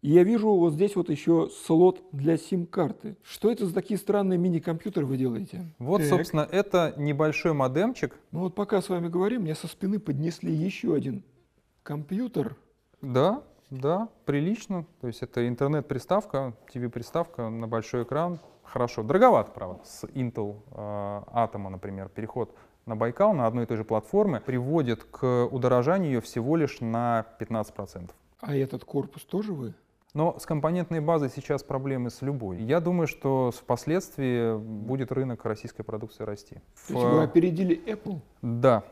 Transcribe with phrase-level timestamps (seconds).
[0.00, 3.16] И я вижу вот здесь вот еще слот для сим-карты.
[3.22, 5.66] Что это за такие странные мини-компьютеры вы делаете?
[5.80, 6.08] Вот, Так.
[6.08, 8.16] собственно, это небольшой модемчик.
[8.30, 11.24] Ну вот пока с вами говорим, мне со спины поднесли еще один
[11.82, 12.56] компьютер.
[13.02, 14.86] Да, да, прилично.
[15.00, 18.38] То есть это интернет-приставка, TV-приставка на большой экран.
[18.62, 19.02] Хорошо.
[19.02, 19.80] Дороговато, правда.
[19.84, 22.54] С Intel э, Atom, например, переход
[22.86, 27.26] на Байкал на одной и той же платформе приводит к удорожанию ее всего лишь на
[27.40, 28.10] 15%.
[28.40, 29.74] А этот корпус тоже вы?
[30.14, 32.62] Но с компонентной базой сейчас проблемы с любой.
[32.62, 36.56] Я думаю, что впоследствии будет рынок российской продукции расти.
[36.88, 38.20] То есть вы опередили Apple?
[38.40, 38.84] Да.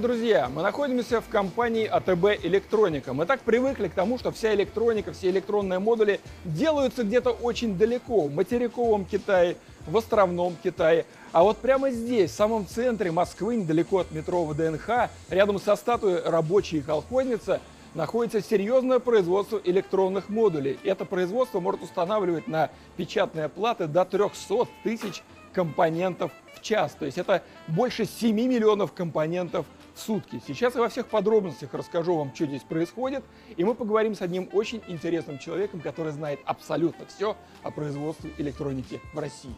[0.00, 0.48] Друзья!
[0.48, 3.12] Мы находимся в компании АТБ Электроника.
[3.12, 8.22] Мы так привыкли к тому, что вся электроника, все электронные модули делаются где-то очень далеко,
[8.22, 11.04] в материковом Китае, в островном Китае.
[11.32, 16.22] А вот прямо здесь, в самом центре Москвы, недалеко от метро ВДНХ, рядом со статуей
[16.24, 17.60] «Рабочая колхозница»,
[17.94, 20.78] находится серьезное производство электронных модулей.
[20.82, 26.96] Это производство может устанавливать на печатные платы до 300 тысяч компонентов в час.
[26.98, 30.42] То есть это больше 7 миллионов компонентов в сутки.
[30.46, 33.22] Сейчас я во всех подробностях расскажу вам, что здесь происходит.
[33.56, 39.00] И мы поговорим с одним очень интересным человеком, который знает абсолютно все о производстве электроники
[39.12, 39.54] в России.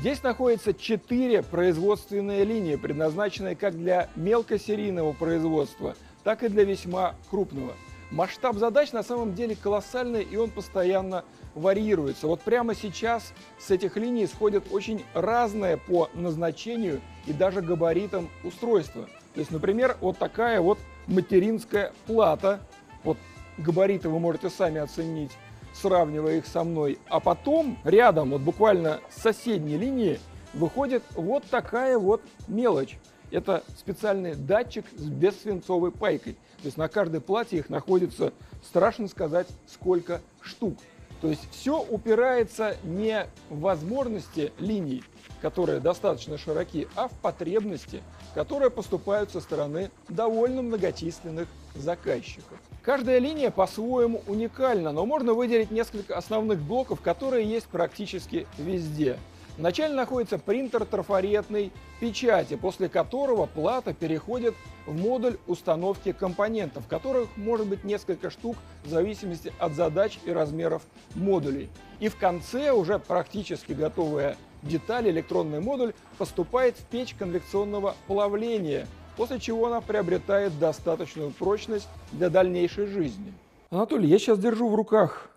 [0.00, 7.74] Здесь находится четыре производственные линии, предназначенные как для мелкосерийного производства, так и для весьма крупного.
[8.10, 12.26] Масштаб задач на самом деле колоссальный, и он постоянно варьируется.
[12.26, 19.08] Вот прямо сейчас с этих линий сходят очень разные по назначению и даже габаритам устройства.
[19.34, 22.60] То есть, например, вот такая вот материнская плата.
[23.04, 23.16] Вот
[23.58, 25.32] габариты вы можете сами оценить,
[25.72, 26.98] сравнивая их со мной.
[27.08, 30.18] А потом рядом, вот буквально с соседней линии,
[30.52, 32.98] выходит вот такая вот мелочь.
[33.30, 36.34] Это специальный датчик с бессвинцовой пайкой.
[36.58, 38.32] То есть на каждой плате их находится,
[38.62, 40.76] страшно сказать, сколько штук.
[41.20, 45.02] То есть все упирается не в возможности линий,
[45.42, 48.02] которые достаточно широки, а в потребности,
[48.34, 52.58] которые поступают со стороны довольно многочисленных заказчиков.
[52.82, 59.18] Каждая линия по-своему уникальна, но можно выделить несколько основных блоков, которые есть практически везде.
[59.60, 64.54] Вначале находится принтер трафаретной печати, после которого плата переходит
[64.86, 70.80] в модуль установки компонентов, которых может быть несколько штук в зависимости от задач и размеров
[71.14, 71.68] модулей.
[71.98, 78.86] И в конце уже практически готовая деталь, электронный модуль, поступает в печь конвекционного плавления,
[79.18, 83.34] после чего она приобретает достаточную прочность для дальнейшей жизни.
[83.68, 85.30] Анатолий, я сейчас держу в руках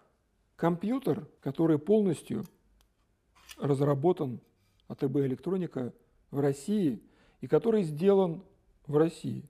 [0.56, 2.46] компьютер, который полностью
[3.58, 4.40] разработан
[4.88, 5.94] АТБ Электроника
[6.32, 7.02] в России
[7.42, 8.44] и который сделан
[8.88, 9.44] в России.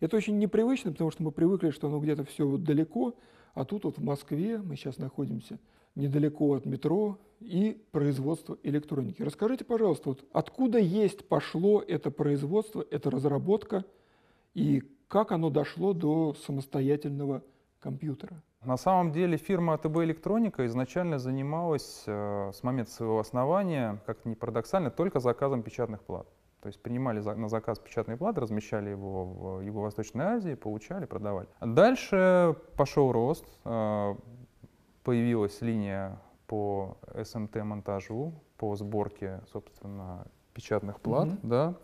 [0.00, 3.14] Это очень непривычно, потому что мы привыкли, что оно где-то все вот далеко,
[3.54, 5.58] а тут вот в Москве мы сейчас находимся
[5.94, 9.22] недалеко от метро и производства электроники.
[9.22, 13.84] Расскажите, пожалуйста, вот откуда есть пошло это производство, эта разработка
[14.54, 17.42] и как оно дошло до самостоятельного
[17.80, 18.42] компьютера?
[18.66, 24.34] На самом деле фирма АТБ Электроника изначально занималась э, с момента своего основания, как ни
[24.34, 26.26] парадоксально, только заказом печатных плат.
[26.62, 31.46] То есть принимали за, на заказ печатные платы, размещали его в Юго-Восточной Азии, получали, продавали.
[31.60, 34.14] Дальше пошел рост, э,
[35.04, 41.38] появилась линия по СМТ-монтажу, по сборке, собственно, печатных плат, Мгм.
[41.44, 41.74] да,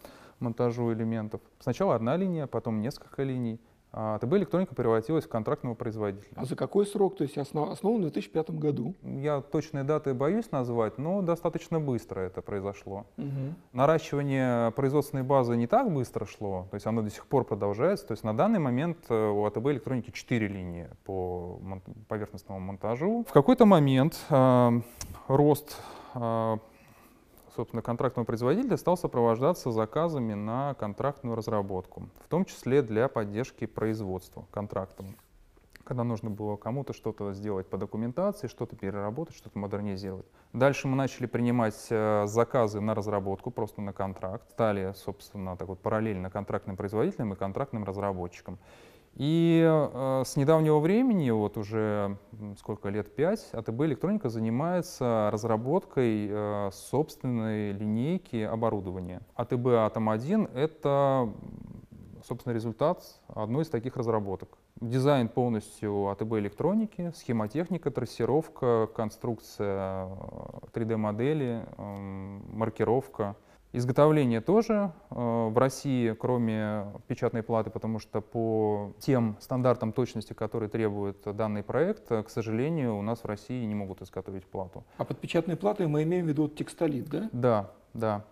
[0.40, 1.40] монтажу элементов.
[1.61, 3.61] Сначала одна линия, потом несколько линий.
[3.94, 6.30] А АТБ Электроника превратилась в контрактного производителя.
[6.36, 7.16] А за какой срок?
[7.16, 8.94] То есть основ- основан в 2005 году.
[9.02, 13.04] Я точные даты боюсь назвать, но достаточно быстро это произошло.
[13.18, 13.54] Мгм.
[13.74, 18.06] Наращивание производственной базы не так быстро шло, то есть оно до сих пор продолжается.
[18.06, 23.24] То есть на данный момент э, у АТБ электроники 4 линии по мон- поверхностному монтажу.
[23.28, 24.80] В какой-то момент э,
[25.28, 25.76] рост
[26.14, 26.56] э,
[27.56, 34.46] собственно, контрактного производителя стал сопровождаться заказами на контрактную разработку, в том числе для поддержки производства
[34.50, 35.16] контрактом.
[35.84, 40.26] когда нужно было кому-то что-то сделать по документации, что-то переработать, что-то модернизировать.
[40.52, 44.49] Дальше мы начали принимать э, заказы на разработку, просто на контракт.
[44.50, 48.58] Стали, собственно, так вот параллельно контрактным производителем и контрактным разработчиком.
[49.14, 52.17] И э, с недавнего времени, вот уже
[52.59, 59.20] сколько лет, пять, АТБ Электроника занимается разработкой э, собственной линейки оборудования.
[59.35, 61.31] АТБ Атом-1— это,
[62.26, 64.56] собственно, результат одной из таких разработок.
[64.81, 70.09] Дизайн полностью АТБ Электроники, схемотехника, трассировка, конструкция
[70.73, 73.37] 3D-модели, э, маркировка—
[73.74, 80.69] Изготовление тоже э, в России, кроме печатной платы, потому что по тем стандартам точности, которые
[80.69, 84.84] требует данный проект, к сожалению, у нас в России не могут изготовить плату.
[84.98, 87.30] А под печатной платой мы имеем в виду текстолит, да?
[87.32, 88.24] Да, да.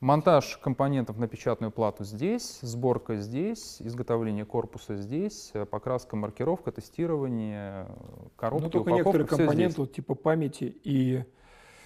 [0.00, 7.86] Монтаж компонентов на печатную плату здесь, сборка здесь, изготовление корпуса здесь, покраска, маркировка, тестирование,
[8.36, 11.24] коробки, Но только упаковка, некоторые компоненты, вот, типа памяти и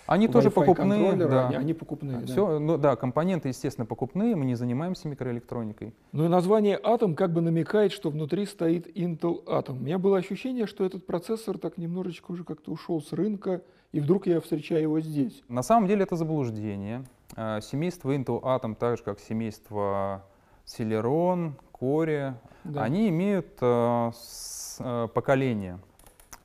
[0.08, 1.12] они тоже покупные.
[1.16, 1.48] Да.
[1.48, 2.24] Они, покупные.
[2.24, 2.58] Все, да.
[2.58, 5.94] Ну, да, компоненты, естественно, покупные, мы не занимаемся микроэлектроникой.
[6.12, 9.72] Ну и название Atom как бы намекает, что внутри стоит Intel Atom.
[9.72, 13.60] У меня было ощущение, что этот процессор так немножечко уже как-то ушел с рынка,
[13.92, 15.42] и вдруг я встречаю его здесь.
[15.48, 17.04] На самом деле это заблуждение.
[17.36, 20.24] А, семейство Intel Atom, так же как семейство
[20.64, 22.32] Celeron, Core,
[22.64, 22.82] да.
[22.82, 25.78] они имеют с, э, поколение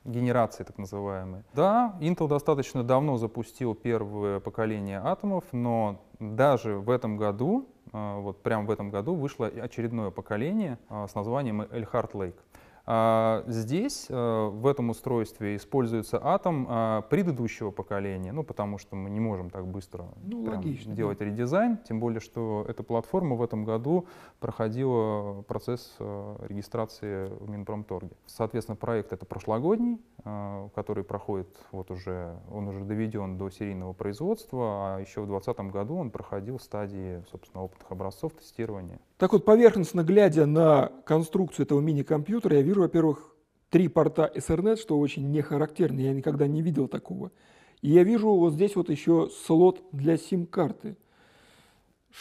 [0.04, 1.44] генерации так называемые.
[1.54, 8.42] Да, Intel достаточно давно запустил первое поколение атомов, но даже в этом году, а, вот
[8.42, 12.38] прямо в этом году вышло очередное поколение а, с названием Elkhart Lake.
[12.86, 19.08] А здесь, э, в этом устройстве, используется атом а, предыдущего поколения, ну, потому что мы
[19.08, 21.24] не можем так быстро ну, логично, делать да.
[21.24, 24.06] редизайн, тем более, что эта платформа в этом году
[24.38, 28.16] проходила процесс э, регистрации в Минпромторге.
[28.26, 34.96] Соответственно, проект это прошлогодний, э, который проходит, вот уже, он уже доведен до серийного производства,
[34.96, 39.00] а еще в 2020 году он проходил стадии, собственно, опытных образцов тестирования.
[39.24, 43.34] Так вот, поверхностно глядя на конструкцию этого мини-компьютера, я вижу, во-первых,
[43.70, 47.32] три порта Ethernet, что очень не характерно, я никогда не видел такого.
[47.80, 50.98] И я вижу вот здесь вот еще слот для сим-карты.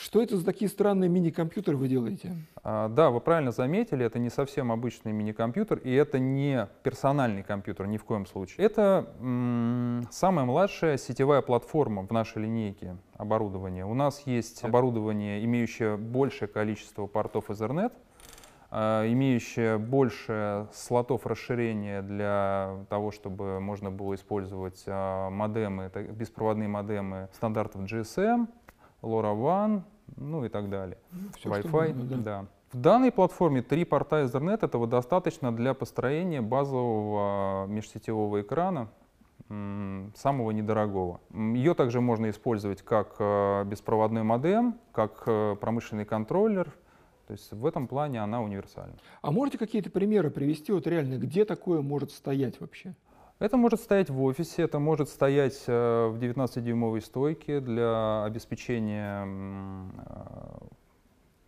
[0.02, 2.36] Что это за такие странные мини-компьютеры вы делаете?
[2.64, 7.86] А, да, вы правильно заметили, это не совсем обычный мини-компьютер, и это не персональный компьютер
[7.86, 8.66] ни в коем случае.
[8.66, 9.08] Это
[10.10, 13.86] самая младшая сетевая платформа в нашей линейке оборудования.
[13.86, 17.94] У нас есть оборудование, имеющее большее количество портов Ethernet,
[18.72, 27.30] а, имеющее больше слотов расширения для того, чтобы можно было использовать а, модемы, беспроводные модемы
[27.34, 28.48] стандартов GSM,
[29.04, 29.84] LoRaWAN,
[30.18, 30.98] ну и так далее.
[31.12, 32.18] Ну, Wi-Fi, да.
[32.18, 32.46] да.
[32.72, 38.90] В данной платформе три порта Ethernet этого достаточно для построения базового межсетевого экрана,
[40.16, 41.22] самого недорогого.
[41.32, 46.74] Ее также можно использовать как э, беспроводной модем, как э, промышленный контроллер.
[47.28, 48.96] То есть в этом плане она универсальна.
[49.22, 52.96] А можете какие-то примеры привести, вот реально, где такое может стоять вообще?
[53.44, 60.60] Это может стоять в офисе, это может стоять э, в 19-дюймовой стойке для обеспечения э,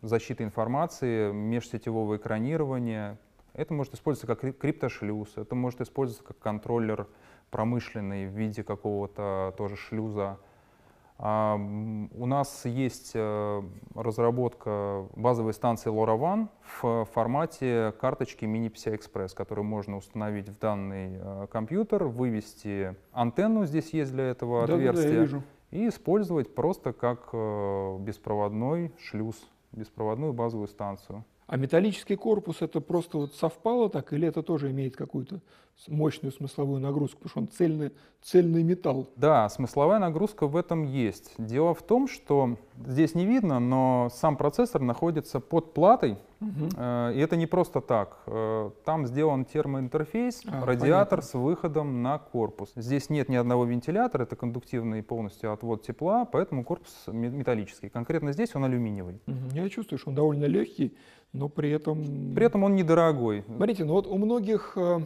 [0.02, 3.18] защиты информации, межсетевого экранирования.
[3.54, 7.08] Это может использоваться как криптошлюз, это может использоваться как контроллер
[7.50, 10.38] промышленный в виде какого-то тоже шлюза.
[11.18, 16.50] А, у нас есть э, разработка базовой станции LoRaWAN
[16.82, 23.66] в формате карточки Mini PCI Express, которую можно установить в данный э, компьютер, вывести антенну,
[23.66, 29.38] здесь есть для этого да, отверстие, да, да, и использовать просто как э, беспроводной шлюз,
[29.72, 31.24] беспроводную базовую станцию.
[31.48, 35.40] А металлический корпус это просто вот совпало так, или это тоже имеет какую-то
[35.88, 37.92] мощную смысловую нагрузку, потому что он цельный,
[38.22, 39.08] цельный металл?
[39.16, 41.34] Да, смысловая нагрузка в этом есть.
[41.38, 46.70] Дело в том, что здесь не видно, но сам процессор находится под платой, угу.
[46.76, 48.20] э, и это не просто так.
[48.26, 51.30] Э, там сделан термоинтерфейс, а, радиатор понятно.
[51.30, 52.72] с выходом на корпус.
[52.76, 57.90] Здесь нет ни одного вентилятора, это кондуктивный полностью отвод тепла, поэтому корпус металлический.
[57.90, 59.22] Конкретно здесь он алюминиевый.
[59.28, 59.36] Угу.
[59.54, 60.98] Я чувствую, что он довольно легкий,
[61.34, 62.34] но при этом...
[62.34, 63.44] При этом он недорогой.
[63.46, 65.02] Смотрите, ну вот у многих э,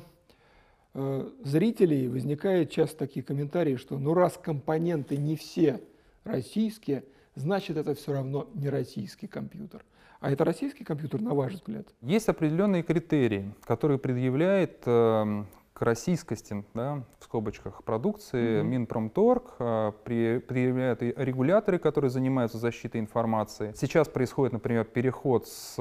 [0.93, 5.81] зрителей возникают часто такие комментарии, что ну раз компоненты не все
[6.23, 7.03] российские,
[7.35, 9.83] значит это все равно не российский компьютер.
[10.19, 11.87] А это российский компьютер, на ваш взгляд?
[12.01, 18.63] Есть определенные критерии, которые предъявляет э, к российскости, да, в скобочках, продукции, mm-hmm.
[18.63, 23.71] Минпромторг э, при, предъявляет регуляторы, которые занимаются защитой информации.
[23.77, 25.77] Сейчас происходит, например, переход с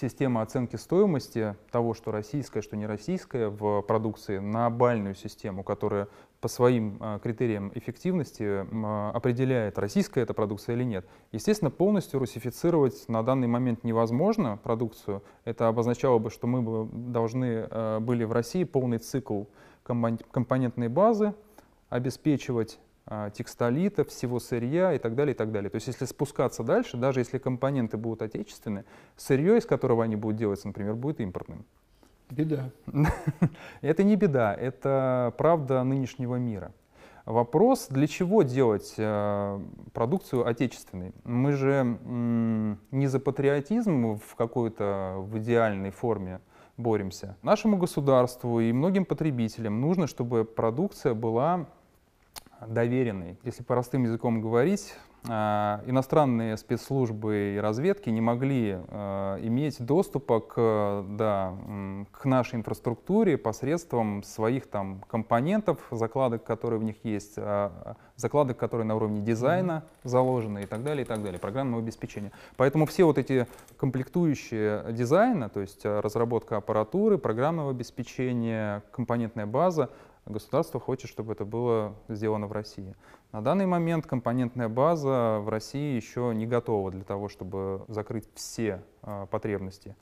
[0.00, 6.08] система оценки стоимости того, что российское, что не российское в продукции, на бальную систему, которая
[6.40, 11.06] по своим а, критериям эффективности а, определяет, российская эта продукция или нет.
[11.32, 15.22] Естественно, полностью русифицировать на данный момент невозможно продукцию.
[15.44, 19.44] Это обозначало бы, что мы должны а, были в России полный цикл
[19.82, 21.34] компонентной базы
[21.88, 22.78] обеспечивать
[23.34, 25.70] текстолита, всего сырья и так далее, и так далее.
[25.70, 28.84] То есть если спускаться дальше, даже если компоненты будут отечественные,
[29.16, 31.64] сырье, из которого они будут делаться, например, будет импортным.
[32.30, 32.70] Беда.
[33.80, 36.72] это не беда, это правда нынешнего мира.
[37.26, 39.60] Вопрос, для чего делать э,
[39.92, 41.12] продукцию отечественной?
[41.24, 46.40] Мы же м, не за патриотизм в какой-то в идеальной форме
[46.76, 47.36] боремся.
[47.42, 51.66] Нашему государству и многим потребителям нужно, чтобы продукция была
[52.66, 53.38] доверенной.
[53.44, 54.94] Если простым языком говорить,
[55.28, 61.54] а, иностранные спецслужбы и разведки не могли а, иметь доступа к, да,
[62.10, 68.86] к нашей инфраструктуре посредством своих там компонентов, закладок, которые в них есть, а, закладок, которые
[68.86, 72.32] на уровне дизайна заложены и так далее, и так далее, программного обеспечения.
[72.56, 79.90] Поэтому все вот эти комплектующие дизайна, то есть разработка аппаратуры, программного обеспечения, компонентная база,
[80.26, 82.94] государство хочет, чтобы это было сделано в России.
[83.32, 88.82] На данный момент компонентная база в России еще не готова для того, чтобы закрыть все
[89.02, 89.96] э, потребности.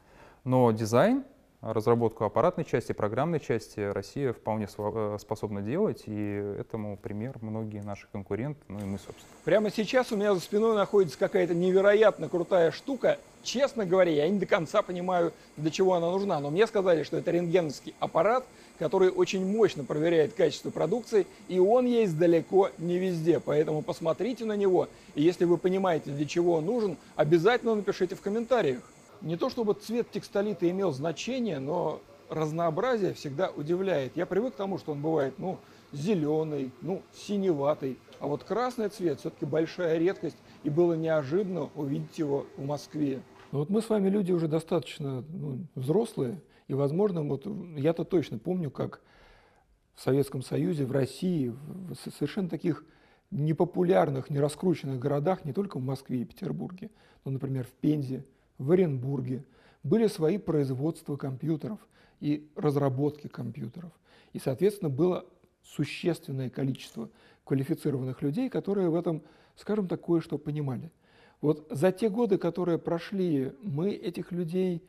[0.45, 1.25] Но дизайн,
[1.61, 8.07] разработку аппаратной части, программной части Россия вполне э, способна делать, и этому пример многие наши
[8.13, 9.29] конкуренты, ну и мы, собственно.
[9.45, 13.19] Прямо сейчас у меня за спиной находится какая-то невероятно крутая штука.
[13.43, 17.17] Честно говоря, я не до конца понимаю, для чего она нужна, но мне сказали, что
[17.17, 18.45] это рентгеновский аппарат,
[18.79, 23.41] который очень мощно проверяет качество продукции, и он есть далеко не везде.
[23.41, 28.21] Поэтому посмотрите на него, и если вы понимаете, для чего он нужен, обязательно напишите в
[28.21, 28.81] комментариях.
[29.21, 34.17] Не то чтобы цвет текстолита имел значение, но разнообразие всегда удивляет.
[34.17, 35.59] Я привык к тому, что он бывает, ну,
[35.93, 37.99] зеленый, ну, синеватый.
[38.21, 43.23] А вот красный цвет все-таки большая редкость, и было неожиданно увидеть его в Москве.
[43.51, 47.47] Но вот мы с вами люди уже достаточно ну, взрослые, и, возможно, вот
[47.77, 49.01] я-то точно помню, как
[49.95, 52.85] в Советском Союзе, в России, в совершенно таких
[53.31, 56.91] непопулярных, нераскрученных городах, не только в Москве и Петербурге,
[57.25, 58.25] но, например, в Пензе,
[58.59, 59.45] в Оренбурге,
[59.83, 61.79] были свои производства компьютеров
[62.21, 63.93] и разработки компьютеров.
[64.33, 65.27] И, соответственно, было
[65.63, 67.11] существенное количество
[67.45, 69.23] квалифицированных людей, которые в этом,
[69.57, 70.91] скажем так, кое-что понимали.
[71.41, 74.83] Вот за те годы, которые прошли, мы этих людей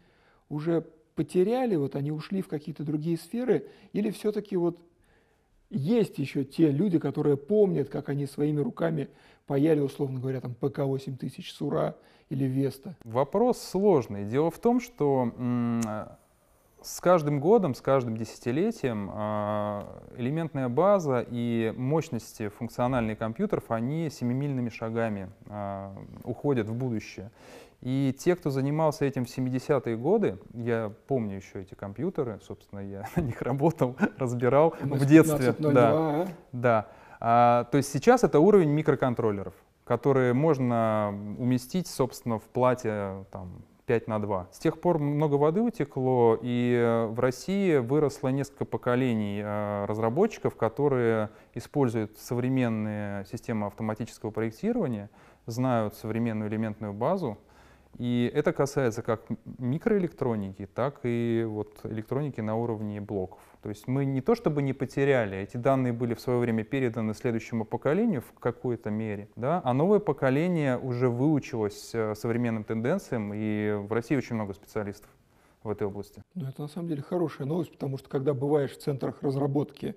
[0.50, 0.86] уже
[1.20, 4.80] потеряли, вот они ушли в какие-то другие сферы, или все-таки вот
[5.70, 9.10] есть еще те люди, которые помнят, как они своими руками
[9.46, 11.98] паяли, условно говоря, там ПК-8000 Сура
[12.30, 12.96] или Веста?
[13.04, 14.24] Вопрос сложный.
[14.24, 15.34] Дело в том, что
[16.82, 24.70] с каждым годом, с каждым десятилетием а, элементная база и мощности функциональных компьютеров, они семимильными
[24.70, 27.32] шагами а, уходят в будущее.
[27.82, 33.06] И те, кто занимался этим в 70-е годы, я помню еще эти компьютеры, собственно, я
[33.16, 35.56] на них работал, разбирал в детстве.
[35.60, 36.28] Да, а?
[36.52, 36.88] да.
[37.22, 39.54] А, то есть сейчас это уровень микроконтроллеров,
[39.86, 44.48] которые можно уместить, собственно, в плате там, 5 на 2.
[44.52, 51.30] С тех пор много воды утекло, и в России выросло несколько поколений а, разработчиков, которые
[51.54, 55.10] используют современные системы автоматического проектирования,
[55.46, 57.38] знают современную элементную базу,
[57.98, 59.26] и это касается как
[59.58, 63.40] микроэлектроники, так и вот электроники на уровне блоков.
[63.62, 67.14] То есть мы не то чтобы не потеряли, эти данные были в свое время переданы
[67.14, 73.74] следующему поколению в какой-то мере, да, а новое поколение уже выучилось э, современным тенденциям, и
[73.74, 75.10] в России очень много специалистов
[75.64, 76.24] в этой области.
[76.36, 79.96] Ну, это на самом деле хорошая новость, потому что когда бываешь в центрах разработки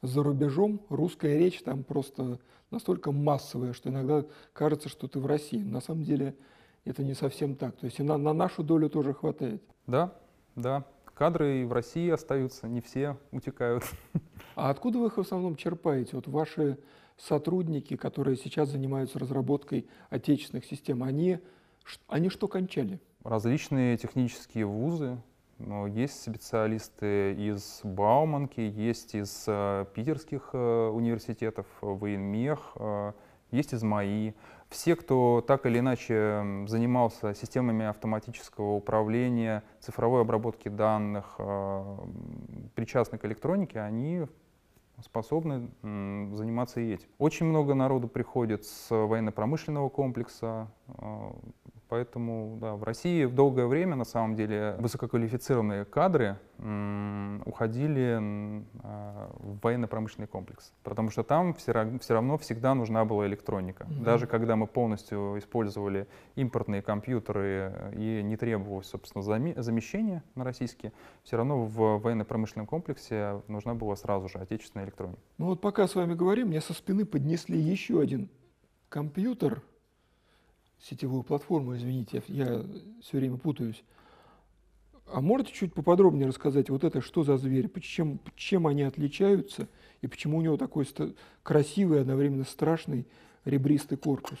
[0.00, 2.38] за рубежом, русская речь там просто
[2.70, 5.62] настолько массовая, что иногда кажется, что ты в России.
[5.62, 6.34] На самом деле
[6.84, 7.76] это не совсем так.
[7.76, 9.62] То есть и на, на нашу долю тоже хватает.
[9.86, 10.14] Да,
[10.56, 10.84] да.
[11.14, 13.84] Кадры и в России остаются, не все утекают.
[14.54, 16.14] А откуда вы их в основном черпаете?
[16.14, 16.78] Вот ваши
[17.16, 21.38] сотрудники, которые сейчас занимаются разработкой отечественных систем, они,
[22.06, 23.00] они что кончали?
[23.24, 25.22] Различные технические вузы.
[25.88, 33.12] Есть специалисты из Бауманки, есть из э, питерских э, университетов, военмех, э,
[33.52, 34.34] есть из МАИ.
[34.72, 41.98] Все, кто так или иначе занимался системами автоматического управления, цифровой обработки данных, э,
[42.74, 44.26] причастны к электронике, они
[45.02, 47.08] способны заниматься и этим.
[47.18, 51.32] Очень много народу приходит с военно-промышленного комплекса, э,
[51.92, 56.38] Поэтому да, в России в долгое время на самом деле высококвалифицированные кадры
[57.44, 63.84] уходили а, в военно-промышленный комплекс, потому что там все, все равно всегда нужна была электроника.
[63.84, 64.04] Мгм.
[64.04, 70.44] Даже когда мы полностью использовали импортные компьютеры э, и не требовалось, собственно, заме- замещения на
[70.44, 70.94] российские,
[71.24, 75.20] все равно в военно-промышленном комплексе нужна была сразу же отечественная электроника.
[75.36, 78.30] Ну вот пока с вами говорим, мне со спины поднесли еще один
[78.88, 79.60] компьютер,
[80.82, 82.64] сетевую платформу, извините, я
[83.00, 83.82] все время путаюсь.
[85.12, 89.68] А можете чуть поподробнее рассказать, вот это что за зверь, чем, чем они отличаются
[90.00, 90.86] и почему у него такой
[91.42, 93.06] красивый, одновременно страшный
[93.44, 94.38] ребристый корпус?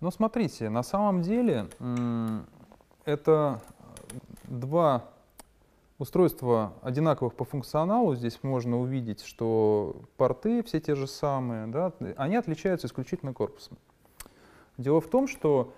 [0.00, 1.68] Ну, смотрите, на самом деле
[3.04, 3.60] это
[4.44, 5.10] два
[5.98, 8.14] устройства одинаковых по функционалу.
[8.14, 13.76] Здесь можно увидеть, что порты все те же самые, да, они отличаются исключительно корпусом.
[14.78, 15.72] Дело в том, что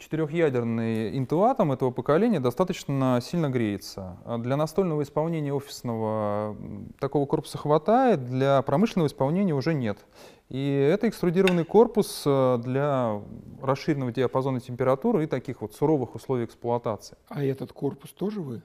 [0.00, 4.16] четырехъядерный Atom этого поколения достаточно сильно греется.
[4.24, 6.56] А Для настольного исполнения офисного
[6.98, 9.98] такого корпуса хватает, для промышленного исполнения уже нет.
[10.48, 13.20] И это экструдированный корпус э, для
[13.62, 17.16] расширенного диапазона температуры и таких вот суровых условий эксплуатации.
[17.28, 18.62] А этот корпус тоже вы?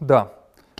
[0.00, 0.32] Да.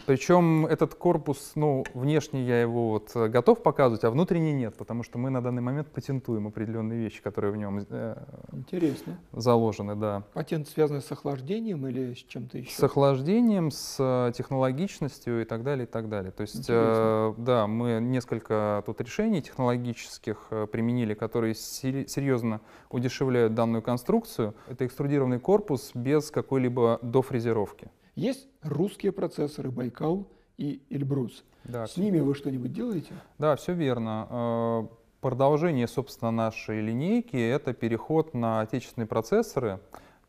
[0.06, 5.02] Причем этот корпус, ну, внешне я его вот э, готов показывать, а внутренний нет, потому
[5.02, 8.16] что мы на данный момент патентуем определенные вещи, которые в нем э,
[8.52, 9.18] Интересно.
[9.32, 10.22] заложены, да.
[10.32, 12.70] Патент связан с охлаждением или с чем-то еще?
[12.70, 16.30] С охлаждением, с э, технологичностью и так далее, и так далее.
[16.30, 22.60] То есть, э, да, мы несколько тут решений технологических э, применили, которые серьезно
[22.90, 24.54] удешевляют данную конструкцию.
[24.68, 27.90] Это экструдированный корпус без какой-либо дофрезеровки.
[28.16, 31.44] Есть русские процессоры Байкал и Эльбрус.
[31.64, 33.12] Да, С ними вы что-нибудь делаете?
[33.38, 34.88] Да, все верно.
[34.90, 39.80] Э, Продолжение, собственно, нашей линейки— это переход на отечественные процессоры.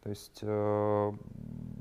[0.01, 1.11] То есть э,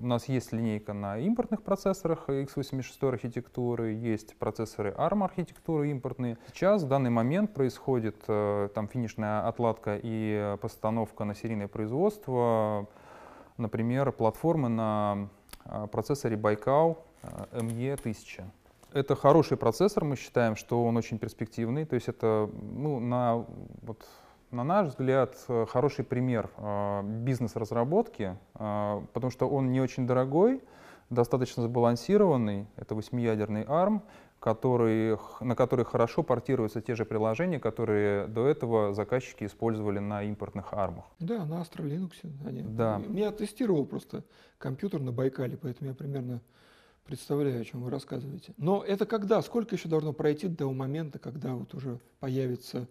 [0.02, 6.36] у нас есть линейка на импортных процессорах x86 архитектуры, есть процессоры ARM архитектуры импортные.
[6.52, 12.86] Сейчас в данный момент происходит э, там финишная отладка и постановка на серийное производство,
[13.56, 15.30] например, платформы на
[15.90, 18.44] процессоре Baikal э, ME1000.
[18.92, 21.84] Это хороший процессор, мы считаем, что он очень перспективный.
[21.84, 23.44] То есть это, ну, на,
[23.82, 24.06] вот,
[24.50, 30.62] на наш взгляд, э, хороший пример э, бизнес-разработки, э, потому что он не очень дорогой,
[31.10, 32.66] достаточно сбалансированный.
[32.76, 34.00] Это восьмиядерный ARM,
[34.40, 40.22] который, х- на который хорошо портируются те же приложения, которые до этого заказчики использовали на
[40.22, 41.02] импортных ARM.
[41.18, 42.12] Да, на Astra Linux.
[42.46, 42.62] Они.
[42.62, 43.02] Да.
[43.10, 44.22] Я тестировал просто
[44.58, 46.40] компьютер на Байкале, поэтому я примерно
[47.04, 48.52] представляю, о чем вы рассказываете.
[48.56, 49.40] Но это когда?
[49.42, 52.86] Сколько еще должно пройти до момента, когда вот уже появится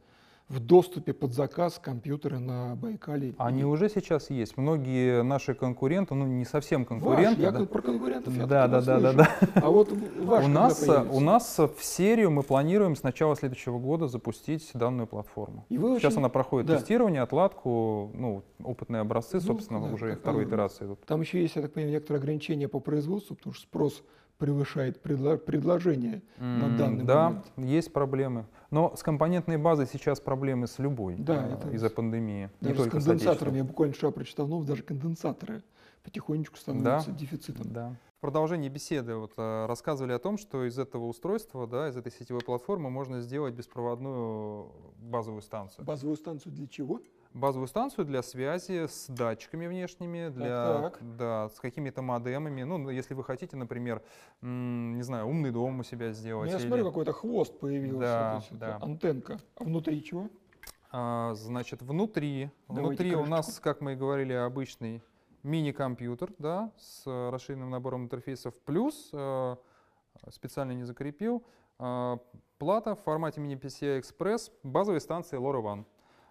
[0.47, 3.33] в доступе под заказ компьютеры на Байкале?
[3.39, 4.57] Они уже сейчас есть.
[4.57, 7.59] Многие наши конкуренты, ну не совсем Ваш, конкуренты, я да.
[7.59, 9.17] как про конкурентов я Да, да, да, слышу.
[9.17, 11.17] да, А вот ваш у когда нас, э, появится?
[11.17, 15.65] у нас в серию мы планируем с начала следующего года запустить данную платформу.
[15.69, 16.77] И вы Сейчас очень- она проходит да.
[16.77, 20.49] тестирование, отладку, ну, опытные образцы, Ну, собственно, да, уже второй положено.
[20.49, 21.05] итерации идут.
[21.05, 24.03] Там еще есть, я так понимаю, некоторые ограничения по производству, потому что спрос
[24.37, 27.45] превышает предло- предложение на М, данный да, момент.
[27.57, 28.45] есть проблемы.
[28.71, 32.49] Но с компонентной базой сейчас проблемы с любой Да, э, из-за пандемии.
[32.61, 35.63] не Даже с только с конденсаторами, я буквально вчера прочитал, ну, даже конденсаторы
[36.03, 37.17] потихонечку становятся Да.
[37.17, 37.71] дефицитом.
[37.71, 37.95] Да.
[38.17, 42.11] В продолжении беседы вот, э, рассказывали о том, что из этого устройства, да, из этой
[42.11, 45.85] сетевой платформы можно сделать беспроводную базовую станцию.
[45.85, 46.99] Базовую станцию для чего?
[47.35, 50.47] Базовую станцию для связи с датчиками внешними, для,
[50.81, 51.17] Так, так.
[51.17, 52.63] Да, с какими-то модемами.
[52.63, 54.01] Ну, если вы хотите, например,
[54.41, 56.49] не знаю, умный дом у себя Ну, сделать.
[56.51, 58.79] я или- смотрю, какой-то хвост появился, Да, есть да.
[58.81, 59.37] антенка.
[59.57, 60.29] А внутри чего?
[60.91, 63.29] А, значит, внутри, Давайте внутри у крышечку.
[63.31, 65.03] нас, как мы и говорили, обычный
[65.43, 69.55] мини-компьютер, да, с расширенным набором интерфейсов, плюс, э,
[70.29, 71.43] специально не закрепил,
[71.79, 72.17] э,
[72.57, 75.83] плата в формате мини-PCI Express базовой станции LoRaWAN.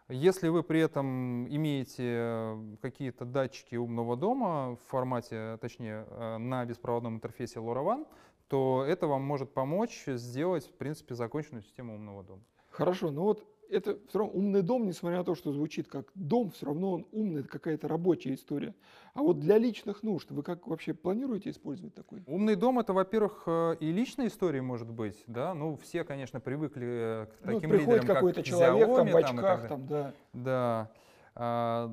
[0.09, 7.14] Если вы при этом имеете какие-то датчики умного дома в формате, точнее, э, на беспроводном
[7.14, 8.07] интерфейсе LoRaWAN,
[8.49, 12.43] то это вам может помочь сделать, в принципе, законченную систему умного дома.
[12.69, 16.50] Хорошо, но вот это все равно умный дом, несмотря на то, что звучит как дом,
[16.50, 18.74] все равно он умный, это какая-то рабочая история.
[19.14, 22.22] А вот для личных нужд вы как вообще планируете использовать такой?
[22.27, 25.55] Умный дом это, во-первых, э, и личная история может быть, да.
[25.55, 29.11] Ну, все, конечно, привыкли э, к Ну, таким приходит лидерам, какой-то как человек там Xiaomi,
[29.11, 29.68] в там так очках, далее.
[29.68, 30.14] там, да.
[30.33, 30.90] Да.
[31.37, 31.90] А,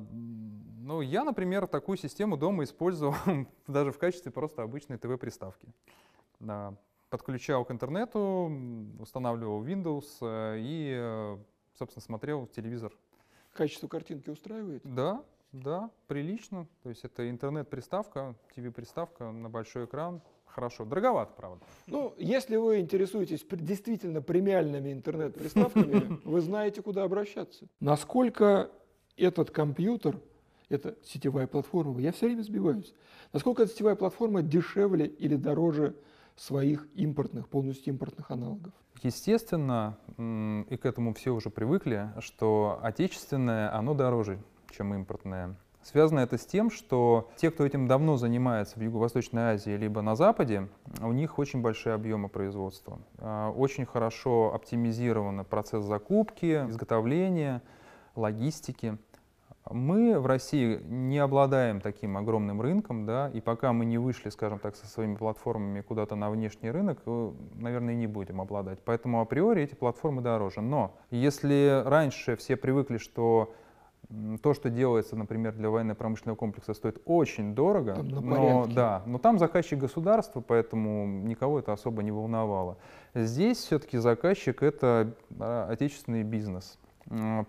[0.78, 3.14] ну, я, например, такую систему дома использовал
[3.66, 5.68] даже в качестве просто обычной ТВ-приставки.
[6.38, 6.74] Да.
[7.10, 8.50] Подключал к интернету,
[8.98, 11.36] устанавливал Windows э, и,
[11.82, 12.92] собственно, смотрел телевизор.
[13.52, 14.82] Качество картинки устраивает?
[14.84, 16.66] Да, Да, прилично.
[16.82, 20.22] То есть это интернет-приставка, TV-приставка на большой экран.
[20.46, 20.84] Хорошо.
[20.84, 21.64] Дороговато, правда.
[21.86, 27.66] Ну, если вы интересуетесь действительно премиальными интернет-приставками, вы знаете, куда обращаться.
[27.80, 28.70] Насколько
[29.16, 30.20] этот компьютер,
[30.68, 32.94] это сетевая платформа, я все время сбиваюсь,
[33.32, 35.94] насколько эта сетевая платформа дешевле или дороже
[36.36, 38.72] своих импортных, полностью импортных аналогов?
[39.02, 44.38] Естественно, и к этому все уже привыкли, что отечественное, оно дороже,
[44.70, 45.56] чем импортное.
[45.82, 50.14] Связано это с тем, что те, кто этим давно занимается в Юго-Восточной Азии либо на
[50.14, 50.68] Западе,
[51.00, 53.00] у них очень большие объемы производства.
[53.18, 57.62] А, очень хорошо оптимизирован процесс закупки, изготовления,
[58.14, 58.96] логистики.
[59.70, 64.58] Мы в России не обладаем таким огромным рынком, да, и пока мы не вышли, скажем
[64.58, 68.80] так, со своими платформами куда-то на внешний рынок, э, наверное, не будем обладать.
[68.84, 70.60] Поэтому априори эти платформы дороже.
[70.60, 73.54] Но если раньше все привыкли, что
[74.42, 79.38] то, что делается, например, для военно-промышленного комплекса, стоит очень дорого, там но, да, но там
[79.38, 82.76] заказчик государства, поэтому никого это особо не волновало.
[83.14, 86.78] Здесь все-таки заказчик это да, отечественный бизнес.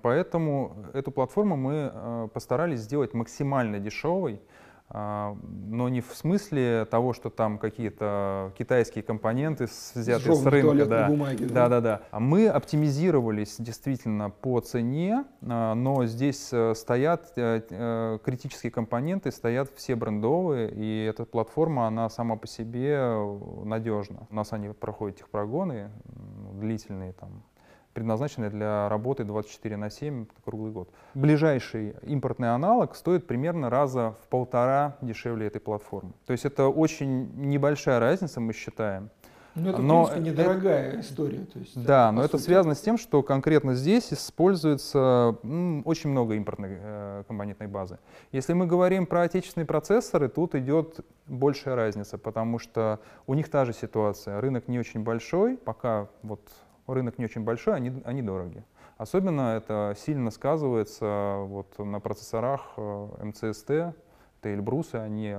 [0.01, 4.41] Поэтому эту платформу мы э, постарались сделать максимально дешевой,
[4.95, 10.85] а, но не в смысле того, что там какие-то китайские компоненты взяты с, рынка.
[10.85, 11.07] Да.
[11.07, 11.67] Бумаги, да.
[11.67, 12.19] да, да, да.
[12.19, 19.95] Мы оптимизировались действительно по цене, но здесь э, стоят э, э, критические компоненты, стоят все
[19.95, 23.15] брендовые, и эта платформа, она сама по себе
[23.63, 24.27] надежна.
[24.29, 25.89] У нас они проходят техпрогоны
[26.59, 27.43] длительные, там,
[27.93, 30.89] предназначенная для работы 24 на 7 круглый год.
[31.13, 36.13] Ближайший импортный аналог стоит примерно раза в полтора дешевле этой платформы.
[36.25, 39.09] То есть это очень небольшая разница, мы считаем.
[39.55, 41.45] Ну, это, но в принципе, недорогая это, история.
[41.45, 42.31] То есть, да, но сути.
[42.31, 47.99] это связано с тем, что конкретно здесь используется м, очень много импортной э, компонентной базы.
[48.31, 53.65] Если мы говорим про отечественные процессоры, тут идет большая разница, потому что у них та
[53.65, 54.41] же ситуация.
[54.41, 56.41] Рынок не очень большой, пока вот
[56.87, 58.63] рынок не очень большой, они, они дороги.
[58.97, 65.35] Особенно это сильно сказывается вот на процессорах э, МЦСТ, это Эльбрусы, они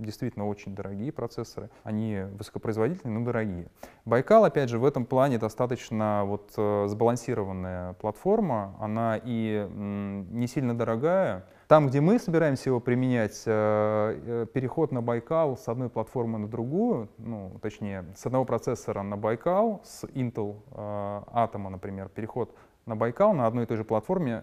[0.00, 3.68] действительно очень дорогие процессоры, они высокопроизводительные, но дорогие.
[4.04, 10.76] Байкал, опять же, в этом плане достаточно вот э, сбалансированная платформа, она и не сильно
[10.76, 16.38] дорогая, там, где мы собираемся его применять, э, э, переход на Байкал с одной платформы
[16.38, 22.54] на другую, ну, точнее, с одного процессора на Байкал, с Intel Atom, например, переход
[22.86, 24.42] на Байкал на одной и той же платформе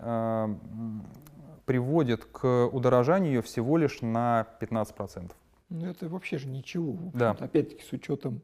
[1.67, 5.31] приводит к удорожанию всего лишь на 15%.
[5.69, 6.97] Ну, это вообще же ничего.
[7.13, 7.31] Да.
[7.31, 8.41] Опять-таки, с учетом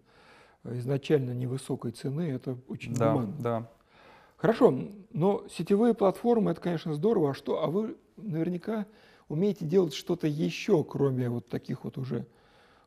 [0.63, 3.35] э, изначально невысокой цены, это очень да, гуманно.
[3.39, 3.69] Да.
[4.35, 4.77] Хорошо,
[5.13, 7.31] но сетевые платформы, это, конечно, здорово.
[7.31, 7.63] А что?
[7.63, 8.85] А вы наверняка
[9.29, 12.27] умеете делать что-то еще, кроме вот таких вот уже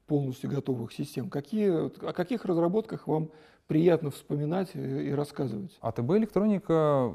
[0.07, 1.31] полностью готовых систем.
[1.31, 3.31] Какие, о каких разработках вам
[3.66, 5.77] приятно вспоминать и рассказывать?
[5.81, 7.12] АТБ электроника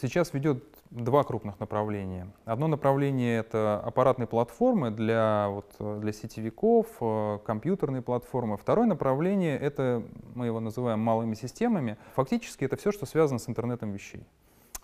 [0.00, 0.62] сейчас ведет
[0.96, 2.28] два крупных направления.
[2.44, 8.56] Одно направление— это аппаратные платформы для, вот, для сетевиков, э, компьютерные платформы.
[8.56, 10.02] Второе направление— это,
[10.34, 11.98] мы его называем малыми системами.
[12.14, 14.24] Фактически это все, что связано с интернетом вещей.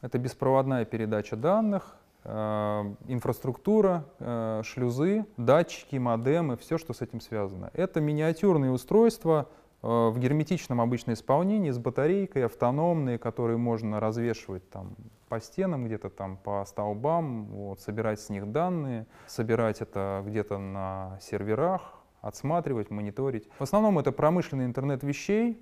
[0.02, 7.70] Это беспроводная передача данных, э, инфраструктура, э, шлюзы, датчики, модемы, все, что с этим связано.
[7.72, 9.48] Это миниатюрные устройства,
[9.84, 14.94] в герметичном обычном исполнении с батарейкой, автономные, которые можно развешивать там
[15.32, 21.18] по стенам, где-то там по столбам, вот, собирать с них данные, собирать это где-то на
[21.22, 23.48] серверах, отсматривать, мониторить.
[23.58, 25.58] В основном это промышленный интернет вещей,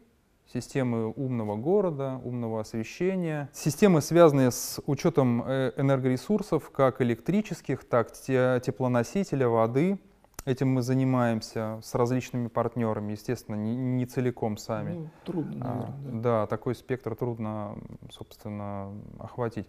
[0.52, 9.46] системы умного города, умного освещения, системы, связанные с учетом э, энергоресурсов, как электрических, так теплоносителя,
[9.46, 10.00] воды,
[10.46, 14.92] Этим мы занимаемся с различными партнерами, естественно, не, не целиком сами.
[14.92, 15.86] Ну, трудно, наверное.
[15.86, 16.40] А, да.
[16.40, 17.76] да, такой спектр трудно,
[18.10, 19.66] собственно, охватить.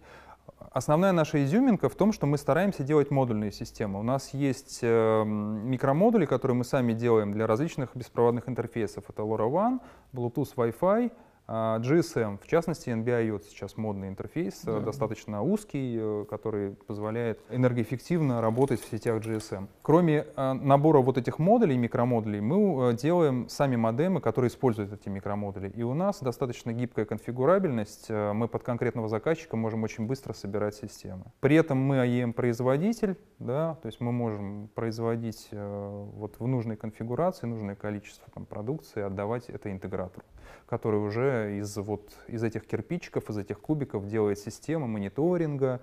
[0.70, 4.00] Основная наша изюминка в том, что мы стараемся делать модульные системы.
[4.00, 9.04] У нас есть э, микромодули, которые мы сами делаем для различных беспроводных интерфейсов.
[9.08, 9.80] Это LoRaWAN,
[10.12, 11.12] Bluetooth, Wi-Fi,
[11.48, 14.80] GSM, в частности, NB-IOT сейчас модный интерфейс, э, да.
[14.80, 19.68] достаточно узкий, э, который позволяет энергоэффективно работать в сетях GSM.
[19.82, 25.68] Кроме э, набора вот этих модулей, микромодулей, мы делаем сами модемы, которые используют эти микромодули.
[25.70, 31.24] И у нас достаточно гибкая конфигурабельность, мы под конкретного заказчика можем очень быстро собирать системы.
[31.40, 37.74] При этом мы AEM-производитель, да, то есть мы можем производить вот в нужной конфигурации, нужное
[37.74, 40.24] количество там, продукции, отдавать это интегратору
[40.66, 45.80] который уже из, вот, из этих кирпичиков, из этих кубиков делает систему мониторинга,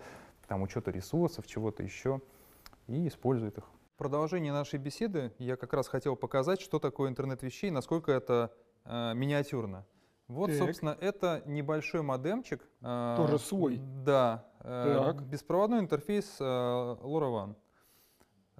[0.47, 2.21] там учета ресурсов, чего-то еще,
[2.87, 3.65] и использует их.
[3.95, 8.51] В продолжении нашей беседы я как раз хотел показать, что такое интернет вещей, насколько это
[8.85, 9.85] э, миниатюрно.
[10.27, 10.57] Вот, Так.
[10.59, 12.61] собственно, это небольшой модемчик.
[12.81, 13.81] э, Тоже свой?
[14.05, 14.45] Да.
[14.61, 15.23] э, Так.
[15.23, 17.55] Беспроводной интерфейс э, LoRaWAN.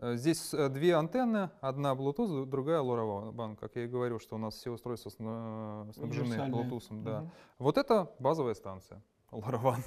[0.02, 3.56] Э, Здесь э, две антенны, одна Bluetooth, другая LoRaWAN.
[3.58, 6.36] Как я и говорил, что у нас все устройства сна- снабжены.
[6.36, 7.04] Bluetooth.
[7.04, 7.20] Да.
[7.22, 7.32] Мгм.
[7.60, 9.80] Вот это базовая станция LoRaWAN.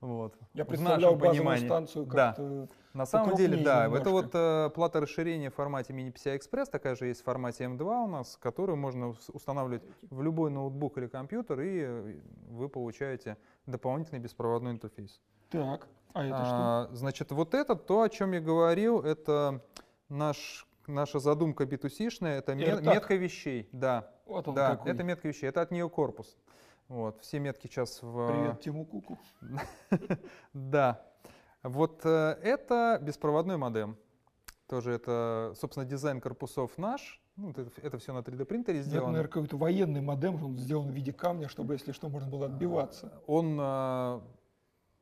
[0.00, 0.34] вот.
[0.54, 1.66] Я представлял базовую понимании.
[1.66, 2.28] станцию Да.
[2.28, 2.68] как-то...
[2.94, 4.00] На самом деле, да, немножко.
[4.00, 7.64] это вот э, плата расширения в формате Mini PCI Express, такая же есть в формате
[7.64, 12.68] M2 у нас, которую можно ус- устанавливать в любой ноутбук или компьютер, и э, вы
[12.68, 13.36] получаете
[13.66, 15.20] дополнительный беспроводной интерфейс.
[15.50, 15.86] Так,
[16.18, 16.54] а это что?
[16.54, 19.62] А, Значит, вот это, то, о чем я говорил, это
[20.08, 24.10] наш, наша задумка B2C-шная, это, мет- Это метка вещей, да.
[24.26, 24.92] Вот он да, какой.
[24.92, 26.36] это метка вещей, это от нее корпус.
[26.88, 28.28] Вот, все метки сейчас в...
[28.32, 29.18] Привет, Тиму Куку.
[30.52, 31.04] Да.
[31.62, 33.96] Вот э, это беспроводной модем.
[34.68, 37.20] Тоже это, собственно, дизайн корпусов наш.
[37.36, 39.12] Ну, это, все на 3D принтере Это, сделано.
[39.12, 43.12] наверное, какой-то военный модем, он сделан в виде камня, чтобы, если что, можно было отбиваться.
[43.26, 44.20] Он э,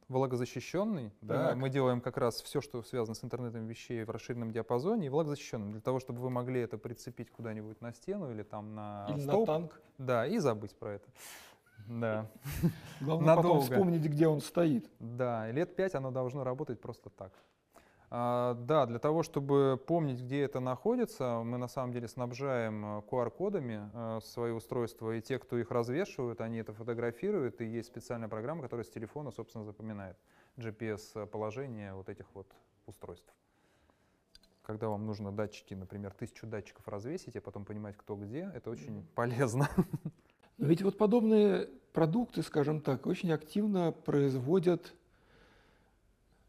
[0.09, 1.13] влагозащищенный.
[1.21, 1.49] Да?
[1.49, 1.57] Так.
[1.57, 5.73] Мы делаем как раз все, что связано с интернетом вещей в расширенном диапазоне и влагозащищенным,
[5.73, 9.23] для того, чтобы вы могли это прицепить куда-нибудь на стену или там на Или на
[9.23, 9.47] столб.
[9.47, 9.81] танк.
[9.99, 11.09] Да, и забыть про это.
[11.89, 12.31] Да.
[13.01, 14.91] Главное потом вспомнить, где он стоит.
[14.99, 17.33] Да, лет пять оно должно работать просто так.
[18.09, 23.03] А, да, для того, чтобы помнить, где это находится, мы на самом деле снабжаем э,
[23.11, 28.29] QR-кодами э, свои устройства, и те, кто их развешивают, они это фотографируют, и есть специальная
[28.29, 30.17] программа, которая с телефона, собственно, запоминает
[30.57, 32.47] GPS-положение вот этих вот
[32.87, 33.33] устройств.
[34.63, 39.05] Когда вам нужно датчики, например, тысячу датчиков развесить, а потом понимать, кто где, это очень
[39.17, 39.69] полезно.
[40.59, 44.95] Но ведь вот подобные продукты, скажем так, очень активно производят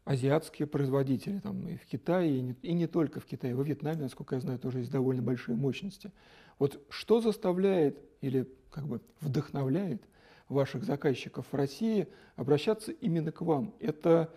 [0.08, 1.38] азиатские производители.
[1.38, 3.54] Там и в Китае, и не, и не только в Китае.
[3.54, 6.12] Во Вьетнаме, насколько я знаю, тоже есть довольно большие мощности.
[6.58, 10.02] Вот что заставляет или как бы вдохновляет
[10.48, 13.74] ваших заказчиков в России обращаться именно к вам?
[13.80, 14.32] Это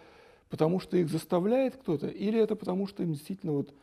[0.49, 3.73] потому что их заставляет кто-то или это потому что им действительно вот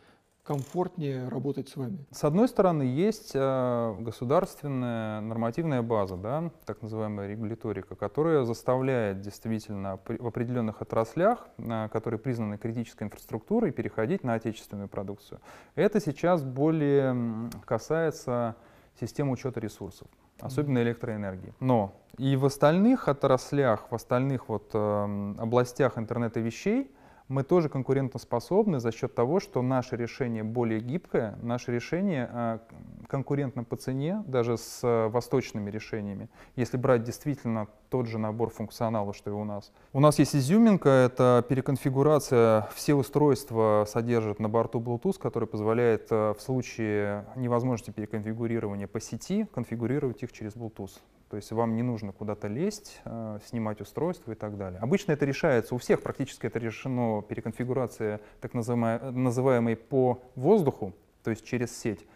[0.48, 2.06] комфортнее работать с вами?
[2.10, 10.00] С одной стороны, есть э, государственная нормативная база, да, так называемая регуляторика, которая заставляет действительно
[10.06, 15.40] в определенных отраслях, э, которые признаны критической инфраструктурой, переходить на отечественную продукцию.
[15.74, 18.56] Это сейчас более касается
[18.98, 20.08] системы учета ресурсов,
[20.40, 21.52] особенно электроэнергии.
[21.60, 26.90] Но и в остальных отраслях, в остальных вот, эм, областях интернета вещей
[27.28, 32.58] мы тоже конкурентоспособны за счет того, что наше решение более гибкое, наше решение э,
[33.06, 36.28] конкурентно по цене, даже с э, восточными решениями.
[36.56, 39.72] Если брать действительно тот же набор функционала, что и у нас.
[39.92, 42.68] У нас есть изюминка, это переконфигурация.
[42.74, 49.46] Все устройства содержат на борту Bluetooth, который позволяет э, в случае невозможности переконфигурирования по сети
[49.52, 50.92] конфигурировать их через Bluetooth.
[51.30, 54.80] То есть вам не нужно куда-то лезть, э, снимать устройство и так далее.
[54.80, 61.30] Обычно это решается, у всех практически это решено переконфигурация так называемой, называемой по воздуху, то
[61.30, 62.06] есть через сеть.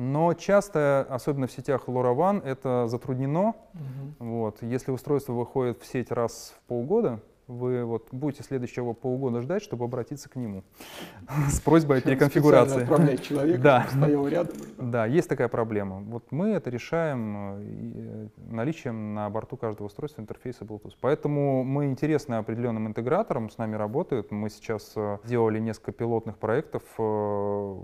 [0.00, 3.54] Но часто, особенно в сетях LoRaWAN, это затруднено.
[4.20, 4.62] Вот.
[4.62, 9.86] Если устройство выходит в сеть раз в полгода, вы вот будете следующего полгода ждать, чтобы
[9.86, 10.62] обратиться к нему
[11.48, 12.82] с просьбой о переконфигурации.
[12.82, 13.86] отправлять человека, Да.
[13.90, 14.56] стоял рядом.
[14.76, 16.00] Да, есть такая проблема.
[16.00, 17.62] Вот мы это решаем э,
[17.94, 20.94] э, наличием на борту каждого устройства интерфейса Bluetooth.
[21.00, 24.30] Поэтому мы интересны определенным интеграторам, с нами работают.
[24.30, 27.76] Мы сейчас э, сделали несколько пилотных проектов, э,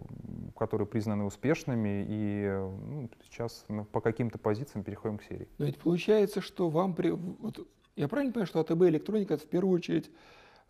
[0.59, 5.49] которые признаны успешными, и э, ну, сейчас ну, по каким-то позициям переходим к серии.
[5.59, 6.95] Но ведь получается, что вам...
[6.95, 7.11] При...
[7.11, 7.67] Вот,
[7.97, 10.11] я правильно понимаю, что АТБ Электроника это в первую очередь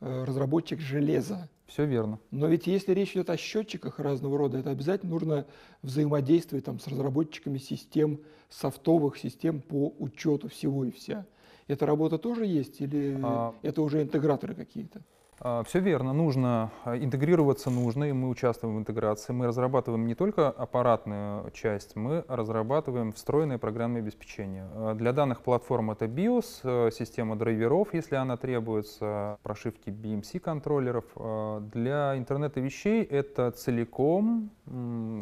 [0.00, 1.48] э, разработчик железа?
[1.66, 2.18] Все верно.
[2.30, 5.46] Но ведь если речь идет о счетчиках разного рода, это обязательно нужно
[5.82, 11.26] взаимодействовать там, с разработчиками систем, софтовых систем по учету всего и вся.
[11.66, 13.54] Эта работа тоже есть или А.
[13.62, 15.00] это уже интеграторы какие-то?
[15.40, 19.32] Все верно, нужно а, интегрироваться нужно, и мы участвуем в интеграции.
[19.32, 24.68] Мы разрабатываем не только аппаратную часть, мы разрабатываем встроенное программное обеспечение.
[24.74, 31.04] А, Для данных платформ это BIOS, система драйверов, если она требуется, прошивки BMC контроллеров.
[31.16, 34.50] А, Для интернета вещей это целиком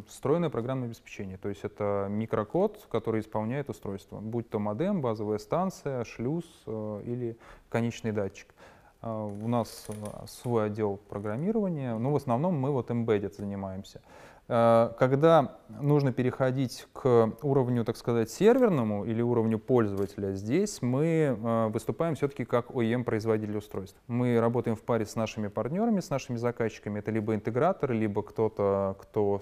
[0.07, 6.05] встроенное программное обеспечение, то есть это микрокод, который исполняет устройство, будь то модем, базовая станция,
[6.05, 7.37] шлюз или
[7.69, 8.55] конечный датчик.
[9.03, 14.01] А, У нас а, свой отдел программирования, но в основном мы вот embedded занимаемся.
[14.49, 21.69] Э, когда нужно переходить к уровню, так сказать, серверному или уровню пользователя, здесь мы э,
[21.69, 23.99] выступаем все-таки как OEM-производитель устройств.
[24.09, 26.99] Мы работаем в паре с нашими партнерами, с нашими заказчиками.
[26.99, 29.41] Это либо интеграторы, либо кто-то, кто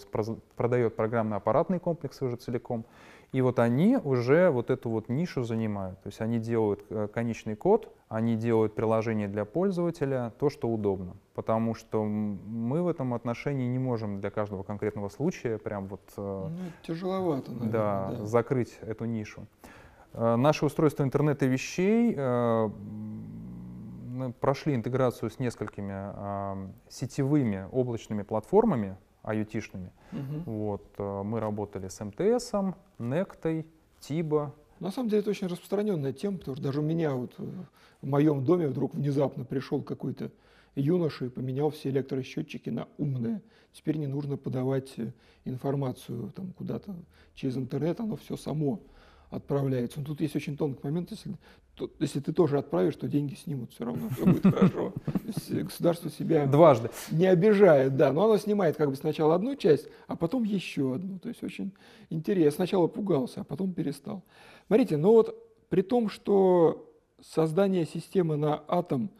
[0.56, 2.84] продает программно-аппаратные комплексы уже целиком.
[3.32, 6.00] И вот они уже вот эту вот нишу занимают.
[6.02, 11.14] То есть они делают э, конечный код, они делают приложение для пользователя, то, что удобно.
[11.34, 16.02] Потому что мы в этом отношении не можем для каждого конкретного случая прям вот...
[16.16, 18.24] Э, ну, тяжеловато, наверное, да, да.
[18.24, 19.46] закрыть эту нишу.
[20.12, 22.16] Э, наши устройства интернета вещей
[24.40, 29.90] прошли интеграцию с несколькими сетевыми облачными платформами, IoT-шными.
[30.12, 30.50] Угу.
[30.50, 32.52] Вот, э, мы работали с МТС,
[32.98, 33.66] Нектой,
[34.00, 34.54] Тиба.
[34.78, 37.44] На самом деле это очень распространенная тема, потому что даже у меня вот э,
[38.00, 40.30] в моем доме вдруг внезапно пришел какой-то
[40.74, 43.42] юноша и поменял все электросчетчики на умные.
[43.72, 45.12] Теперь не нужно подавать э,
[45.44, 46.94] информацию там куда-то
[47.34, 48.80] через интернет, оно все само
[49.30, 50.00] отправляется.
[50.00, 51.34] Но тут есть очень тонкий момент, если,
[51.88, 54.92] то, если ты тоже отправишь, то деньги снимут, все равно все будет хорошо.
[55.48, 60.16] Государство себя дважды не обижает, да, но оно снимает как бы сначала одну часть, а
[60.16, 61.18] потом еще одну.
[61.18, 61.72] То есть очень
[62.10, 62.50] интересно.
[62.50, 64.22] Сначала пугался, а потом перестал.
[64.66, 65.34] Смотрите, но вот
[65.70, 69.10] при том, что создание системы на атом,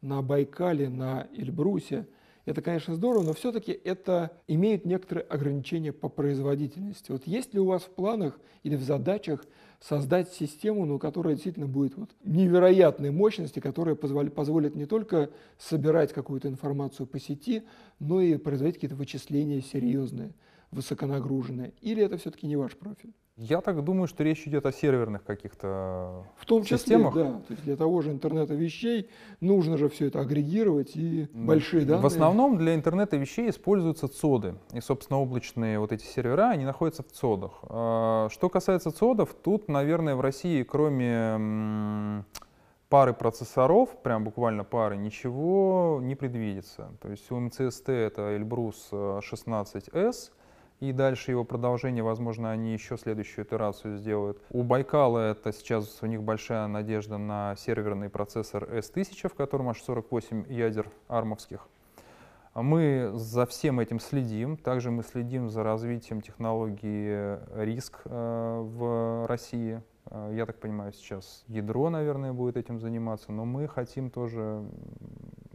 [0.00, 2.06] на Байкале, на Эльбрусе–
[2.46, 7.10] это, конечно, здорово, но все-таки это имеет некоторые ограничения по производительности.
[7.10, 9.44] Вот есть ли у вас в планах или в задачах
[9.80, 16.12] создать систему, ну, которая действительно будет вот невероятной мощности, которая позволит, позволит не только собирать
[16.12, 17.64] какую-то информацию по сети,
[17.98, 20.32] но и производить какие-то вычисления серьезные,
[20.70, 21.74] высоконагруженные?
[21.80, 23.12] Или это все-таки не ваш профиль?
[23.36, 27.14] Я так думаю, что речь идет о серверных каких-то В том числе, системах.
[27.14, 27.24] да.
[27.46, 31.46] То есть для того же интернета вещей нужно же все это агрегировать и да.
[31.46, 32.02] большие данные.
[32.02, 34.54] В основном для интернета вещей используются цоды.
[34.72, 37.52] И, собственно, облачные вот эти сервера, они находятся в цодах.
[37.64, 42.24] А, что касается цодов, тут, наверное, в России, кроме
[42.88, 46.90] пары процессоров, прям буквально пары, ничего не предвидится.
[47.02, 50.30] То есть у МЦСТ это Эльбрус 16S,
[50.80, 54.40] и дальше его продолжение, возможно, они еще следующую итерацию сделают.
[54.50, 59.82] У Байкала это сейчас у них большая надежда на серверный процессор S1000, в котором аж
[59.82, 61.68] 48 ядер армовских.
[62.54, 64.56] Мы за всем этим следим.
[64.56, 69.82] Также мы следим за развитием технологии риск э, в России.
[70.06, 74.64] Э, я так понимаю, сейчас ядро, наверное, будет этим заниматься, но мы хотим тоже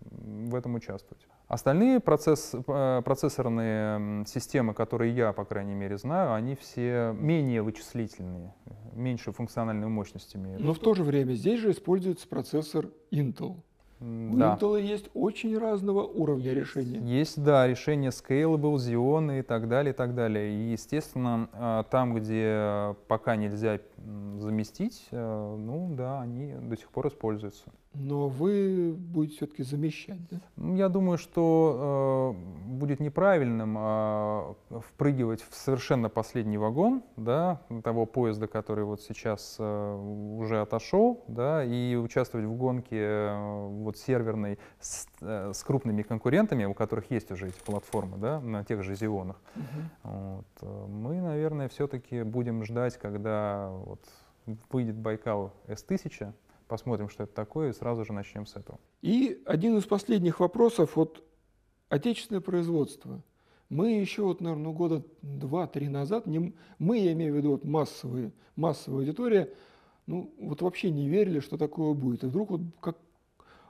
[0.10, 1.26] в этом участвовать.
[1.52, 8.54] Остальные процесс, э, процессорные системы, которые я, по крайней мере, знаю, они все менее вычислительные,
[8.94, 10.62] меньше функциональной мощности имеют.
[10.62, 13.58] Но в то же время здесь же используется процессор Intel.
[14.00, 14.58] У да.
[14.58, 17.00] Intel есть очень разного уровня решения.
[17.00, 20.54] Есть, да, решения Scalable, Xeon и так далее, и так далее.
[20.54, 23.82] И, естественно, а, там, где пока нельзя
[24.38, 27.66] заместить, э, ну да, они до сих пор используются.
[27.94, 30.38] Но вы будете все-таки замещать, да?
[30.56, 38.06] Ну, я думаю, что э, будет неправильным э, впрыгивать в совершенно последний вагон, да, того
[38.06, 44.58] поезда, который вот сейчас э, уже отошел, да, и участвовать в гонке э, вот серверной
[44.80, 48.96] с, э, с крупными конкурентами, у которых есть уже эти платформы, да, на тех же
[48.96, 49.42] Зионах.
[49.56, 50.12] Угу.
[50.14, 50.88] Вот.
[50.88, 54.00] Мы, наверное, все-таки будем ждать, когда вот
[54.72, 56.34] выйдет Байкал S1000,
[56.72, 58.80] посмотрим, что это такое, и сразу же начнем с этого.
[59.02, 61.22] И один из последних вопросов, вот
[61.90, 63.22] отечественное производство.
[63.68, 68.32] Мы еще, вот, наверное, года два-три назад, не, мы, я имею в виду вот массовые,
[68.56, 69.54] массовая аудитория,
[70.08, 72.24] ну, вот вообще не верили, что такое будет.
[72.24, 72.98] И вдруг вот как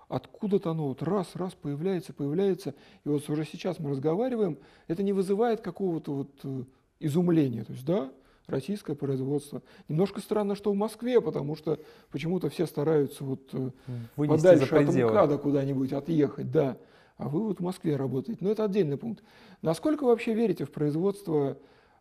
[0.08, 2.76] откуда-то оно вот раз, раз появляется, появляется.
[3.04, 6.64] И вот уже сейчас мы разговариваем, это не вызывает какого-то вот э,
[7.00, 7.64] изумления.
[7.64, 8.12] То есть, да,
[8.48, 9.62] российское производство.
[9.88, 11.80] Немножко странно, что в Москве, потому что
[12.12, 13.72] почему-то все стараются вот э,
[14.16, 16.78] Вынести подальше от МКАДа куда-нибудь отъехать, да.
[17.18, 18.44] А вы вот в Москве работаете.
[18.44, 19.24] Но это отдельный пункт.
[19.62, 21.58] Насколько вы вообще верите в производство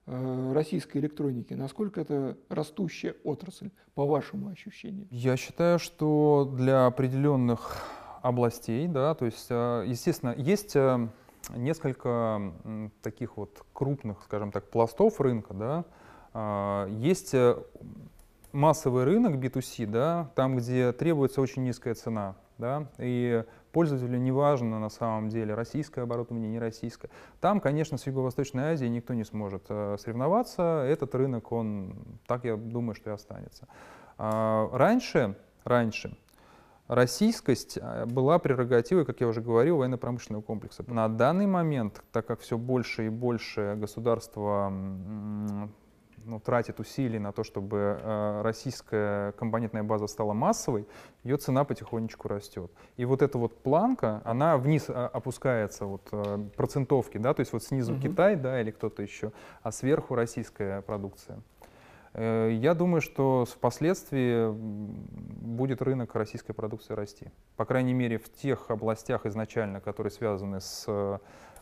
[0.07, 1.53] э, российской электроники?
[1.55, 5.07] Насколько это растущая отрасль, по вашему ощущению?
[5.11, 7.87] Я считаю, что для определенных
[8.23, 10.77] областей, да, то есть, э, естественно, есть
[11.57, 12.53] несколько
[13.03, 15.85] таких вот крупных, скажем так, пластов рынка, да,
[16.33, 17.57] есть э,
[18.53, 24.79] массовый рынок B2C, да, там, где требуется очень низкая цена, да, и пользователю не важно
[24.79, 27.11] на самом деле, российское оборудование, не российское.
[27.41, 31.95] Там, конечно, с Юго-Восточной Азией никто не сможет э, соревноваться, этот рынок, он,
[32.27, 33.67] так я думаю, что и останется.
[34.19, 36.17] А, раньше, раньше
[36.91, 40.85] российскость а, была прерогативой, как я уже говорил, военно-промышленного комплекса.
[40.89, 44.73] На данный момент, так как все больше и больше государство
[46.31, 50.87] ну, тратит усилий на то, чтобы э, российская компонентная база стала массовой,
[51.25, 52.71] ее цена потихонечку растет.
[52.97, 57.53] И вот эта вот планка, она вниз э, опускается, вот э, процентовки, да, то есть
[57.53, 58.03] вот снизу угу.
[58.03, 61.41] Китай, да, или кто-то еще, а сверху российская продукция.
[62.13, 67.29] Я думаю, что впоследствии будет рынок российской продукции расти.
[67.57, 71.21] По крайней мере, в тех областях изначально, которые связаны с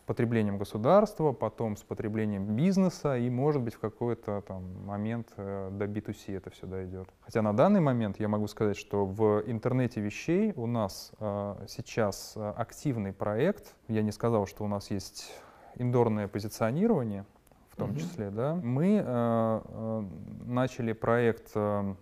[0.09, 5.85] потреблением государства, потом с потреблением бизнеса, и, может быть, в какой-то там момент э, до
[5.85, 7.09] B2C это все дойдет.
[7.21, 12.33] Хотя на данный момент я могу сказать, что в интернете вещей у нас э, сейчас
[12.37, 13.75] э, активный проект.
[13.87, 15.31] Я не сказал, что у нас есть
[15.77, 17.27] индорное позиционирование,
[17.69, 17.99] в том mm-hmm.
[17.99, 18.55] числе, да.
[18.55, 20.03] Мы э,
[20.47, 21.95] начали проект э,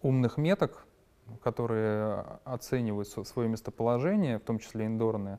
[0.00, 0.86] умных меток,
[1.42, 5.38] которые оценивают свое местоположение, в том числе индорные,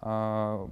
[0.00, 0.68] а,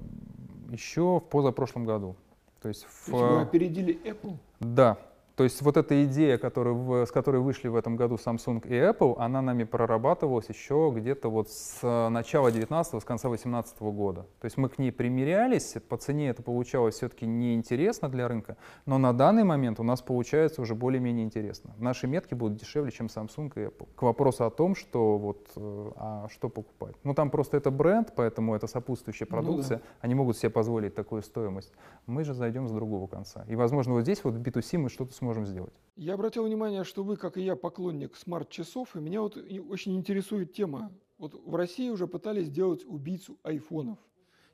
[0.71, 2.17] еще в позапрошлом году.
[2.61, 3.07] То есть, в...
[3.07, 4.37] То есть вы опередили Apple?
[4.61, 4.99] Да,
[5.37, 9.17] то есть вот эта идея, которую, с которой вышли в этом году Samsung и Apple,
[9.19, 14.23] она нами прорабатывалась еще где-то вот с начала 19 с конца 18 года.
[14.41, 18.57] То есть мы к ней примерялись, по цене это получалось все-таки неинтересно для рынка,
[18.87, 21.75] но на данный момент у нас получается уже более-менее интересно.
[21.79, 23.89] Наши метки будут дешевле, чем Samsung и Apple.
[23.97, 26.95] К вопросу о том, что вот, э, а что покупать.
[27.03, 29.91] Ну там просто это бренд, поэтому это сопутствующая продукция, ну, да.
[30.01, 31.73] они могут себе позволить такую стоимость.
[32.07, 33.45] Мы же зайдем с другого конца.
[33.49, 35.75] И возможно вот здесь вот в B2C мы что-то сможем сделать.
[35.97, 40.53] Я обратил внимание, что вы, как и я, поклонник смарт-часов, и меня вот очень интересует
[40.53, 40.93] тема.
[41.19, 43.99] Вот в России уже пытались сделать убийцу айфонов.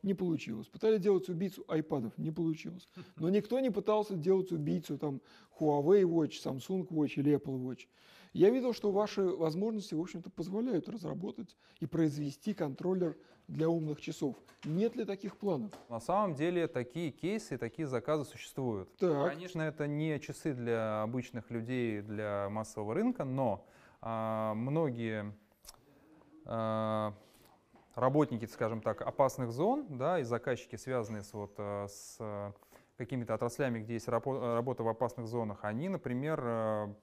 [0.02, 0.66] Не получилось.
[0.66, 2.16] Пытались делать убийцу айпадов.
[2.16, 2.88] Не получилось.
[3.16, 5.20] Но никто не пытался делать убийцу там
[5.58, 7.86] Huawei Watch, Samsung Watch или Apple Watch.
[8.32, 13.16] Я видел, что ваши возможности, в общем-то, позволяют разработать и произвести контроллер
[13.48, 14.36] для умных часов.
[14.64, 15.72] Нет ли таких планов?
[15.88, 18.94] На самом деле такие кейсы, такие заказы существуют.
[18.98, 19.30] Так.
[19.30, 23.66] Конечно, это не часы для обычных людей, для массового рынка, но
[24.00, 25.34] а, многие
[26.44, 27.14] а,
[27.96, 32.54] работники, скажем так, опасных зон, да, и заказчики, связанные с, вот, а, с
[32.96, 36.94] какими-то отраслями, где есть работа в опасных зонах, они, например, а,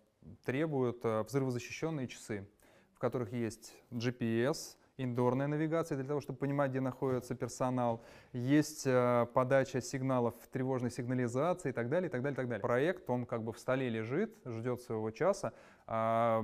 [0.46, 2.48] требуют а, взрывозащищенные часы,
[2.94, 8.04] в которых есть GPS, индорная навигация для того, чтобы понимать, где находится персонал.
[8.34, 12.62] Есть э, подача сигналов тревожной сигнализации и так далее, и так далее, и так далее.
[12.62, 15.54] Проект, он как бы в столе лежит, ждет своего часа.
[15.86, 16.44] А,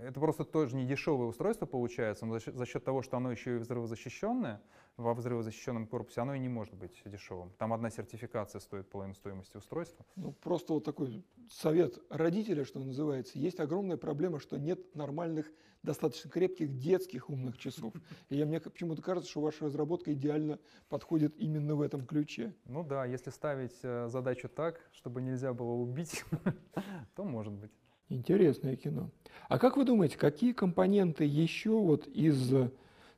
[0.00, 3.32] это просто тоже не дешевое устройство получается, но за счет, за счет того, что оно
[3.32, 4.62] еще и взрывозащищенное,
[4.96, 7.52] во взрывозащищенном корпусе, оно и не может быть дешевым.
[7.58, 10.04] Там одна сертификация стоит половину стоимости устройства.
[10.16, 13.38] Ну, просто вот такой совет родителя, что называется.
[13.38, 15.50] Есть огромная проблема, что нет нормальных,
[15.82, 17.92] достаточно крепких детских умных часов.
[18.30, 22.54] И мне почему-то кажется, что ваша разработка идеально подходит именно в этом ключе.
[22.64, 26.24] Ну да, если ставить э, задачу так, чтобы нельзя было убить,
[27.14, 27.72] то может быть.
[28.08, 29.10] Интересное кино.
[29.48, 32.52] А как вы думаете, какие компоненты еще вот из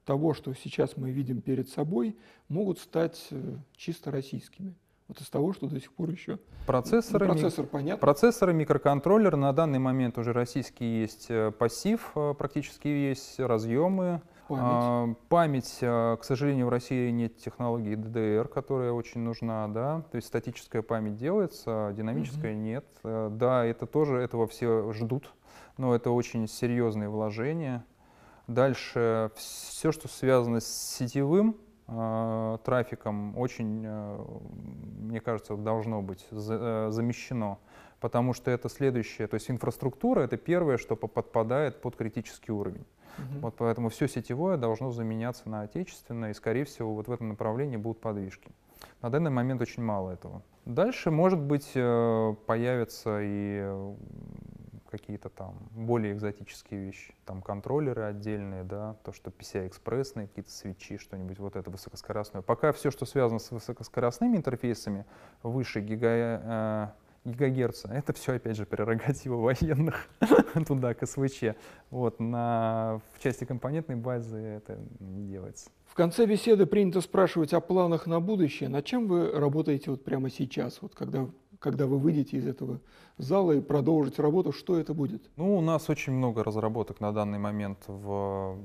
[0.07, 2.16] того, что сейчас мы видим перед собой,
[2.48, 4.74] могут стать э, чисто российскими?
[5.09, 6.38] Вот из того, что до сих пор еще...
[6.66, 8.00] Процессоры, ну, процессор, понятно.
[8.00, 9.36] Процессоры, микроконтроллер.
[9.36, 14.22] На данный момент уже российский есть э, пассив, э, практически есть разъемы.
[14.48, 14.62] Память.
[14.64, 20.28] А, память, к сожалению, в России нет технологии DDR, которая очень нужна, да, то есть
[20.28, 22.61] статическая память делается, динамическая угу.
[22.61, 22.84] нет.
[23.02, 25.34] Да, это тоже, этого все ждут,
[25.78, 27.84] но это очень серьезные вложения.
[28.47, 31.57] Дальше все, что связано с сетевым
[31.88, 34.24] э, трафиком, очень, э,
[34.99, 37.59] мне кажется, должно быть за, э, замещено,
[38.01, 42.86] потому что это следующее, то есть инфраструктура это первое, что подпадает под критический уровень.
[43.18, 43.38] Угу.
[43.40, 47.76] Вот поэтому все сетевое должно заменяться на отечественное, и, скорее всего, вот в этом направлении
[47.76, 48.51] будут подвижки.
[49.03, 50.42] На данный момент очень мало этого.
[50.66, 53.74] Дальше, может быть, э, появится и
[54.91, 61.39] какие-то там более экзотические вещи, там контроллеры отдельные, да, то, что PCI-экспрессные, какие-то свечи, что-нибудь
[61.39, 62.43] вот это высокоскоростное.
[62.43, 65.05] Пока все, что связано с высокоскоростными интерфейсами,
[65.43, 66.89] выше гига, э,
[67.26, 70.09] гигагерца, это все, опять же, прерогатива военных
[70.66, 71.57] туда, к СВЧ.
[71.91, 75.70] Вот, на, в части компонентной базы это не делается.
[75.87, 78.68] В конце беседы принято спрашивать о планах на будущее.
[78.68, 81.28] Над чем вы работаете вот прямо сейчас, вот когда
[81.66, 82.78] когда вы выйдете из этого
[83.18, 85.28] зала и продолжите работу, что это будет?
[85.34, 88.56] Ну, у нас очень много разработок на данный момент в,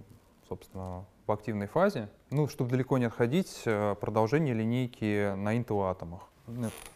[0.48, 2.10] собственно, в активной фазе.
[2.30, 6.30] Ну, чтобы далеко не отходить, э, продолжение линейки на Intel атомах.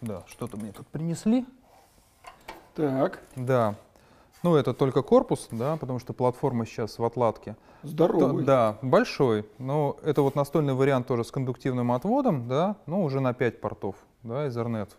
[0.02, 1.44] Да, что-то мне тут принесли.
[2.76, 3.24] Так.
[3.36, 3.74] Да.
[4.44, 7.56] Ну, это только корпус, да, потому что платформа сейчас в отладке.
[7.82, 8.42] Здоровый.
[8.44, 9.50] То- да, большой.
[9.58, 13.96] Но это вот настольный вариант тоже с кондуктивным отводом, да, но уже на 5 портов,
[14.22, 14.90] да, Ethernet.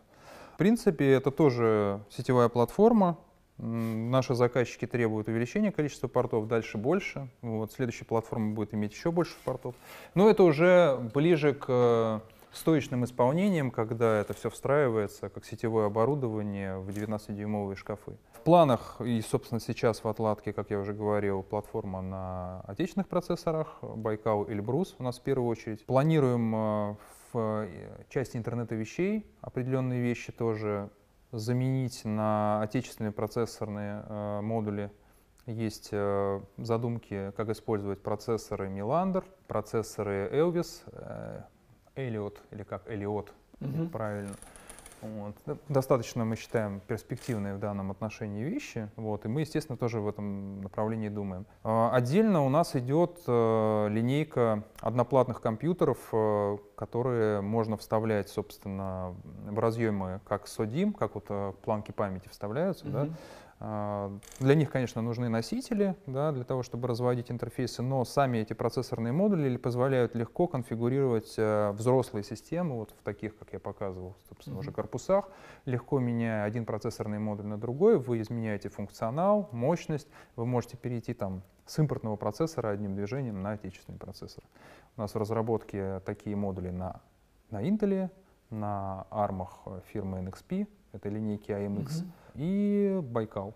[0.56, 3.18] В принципе, это тоже сетевая платформа.
[3.58, 7.28] Наши заказчики требуют увеличения количества портов, дальше больше.
[7.42, 9.74] Вот, следующая платформа будет иметь еще больше портов.
[10.14, 12.20] Но это уже ближе к э,
[12.52, 18.16] стоечным исполнениям, когда это все встраивается как сетевое оборудование в 19-дюймовые шкафы.
[18.32, 23.76] В планах и, собственно, сейчас в отладке, как я уже говорил, платформа на отечественных процессорах,
[23.82, 25.84] Байкал или Брус у нас в первую очередь.
[25.84, 26.94] Планируем э,
[27.32, 30.90] в э, части интернета вещей определенные вещи тоже
[31.32, 34.90] заменить на отечественные процессорные э, модули.
[35.46, 41.42] Есть э, задумки, как использовать процессоры Milander, процессоры Elvis, э,
[41.94, 43.28] Elliot или как Elliot,
[43.60, 43.88] Мгм.
[43.90, 44.34] правильно.
[45.02, 45.34] Вот.
[45.46, 48.88] Д- Достаточно, мы считаем, перспективные в данном отношении вещи.
[48.96, 49.24] Вот.
[49.24, 51.46] И мы, естественно, тоже в этом направлении думаем.
[51.62, 59.58] А, Отдельно у нас идет э, линейка одноплатных компьютеров, э, которые можно вставлять, собственно, в
[59.58, 62.86] разъемы как SODIMM, как вот э, планки памяти вставляются.
[62.86, 63.08] да.
[63.58, 68.52] А, Для них, конечно, нужны носители, да, для того, чтобы разводить интерфейсы, но сами эти
[68.52, 74.58] процессорные модули позволяют легко конфигурировать э, взрослые системы, вот в таких, как я показывал, собственно,
[74.58, 74.76] уже Мгм.
[74.76, 75.30] корпусах,
[75.64, 81.42] легко меняя один процессорный модуль на другой, вы изменяете функционал, мощность, вы можете перейти там
[81.64, 84.44] с импортного процессора одним движением на отечественный процессор.
[84.96, 87.00] У нас в разработке такие модули на,
[87.50, 88.10] на Intel,
[88.50, 92.12] на ARM фирмы NXP, это линейки AMX, Мгм.
[92.34, 93.54] и Байкал.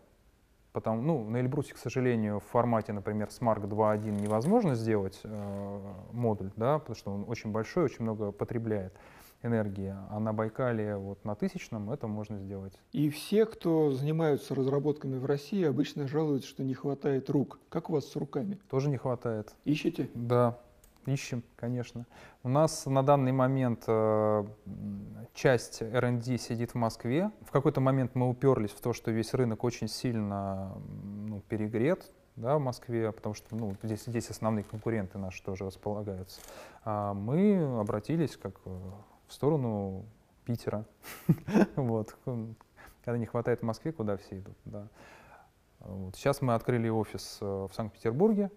[0.72, 5.80] Потому, ну, на Эльбрусе, к сожалению, в формате, например, Smart 2.1 невозможно сделать э,
[6.12, 8.94] модуль, да, потому что он очень большой, очень много потребляет
[9.42, 9.92] энергии.
[10.10, 12.78] А на Байкале, вот на тысячном, это можно сделать.
[12.92, 17.58] И все, кто занимаются разработками в России, обычно жалуются, что не хватает рук.
[17.68, 18.60] Как у вас с руками?
[18.70, 19.52] Тоже не хватает.
[19.64, 20.08] Ищете?
[20.14, 20.56] Да,
[21.06, 22.06] ищем, конечно.
[22.42, 24.44] У нас на данный момент э,
[25.34, 27.30] часть R&D сидит в Москве.
[27.42, 30.72] В какой-то момент мы уперлись в то, что весь рынок очень сильно
[31.28, 36.40] ну, перегрет да, в Москве, потому что ну, здесь, здесь основные конкуренты наши тоже располагаются.
[36.84, 38.78] А мы обратились как э,
[39.28, 40.04] в сторону
[40.44, 40.84] Питера.
[41.76, 42.16] вот.
[43.04, 44.56] Когда не хватает в Москве, куда все идут.
[46.14, 48.50] Сейчас мы открыли офис э, в Санкт-Петербурге.